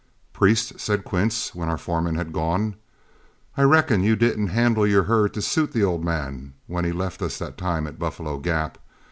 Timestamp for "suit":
5.43-5.73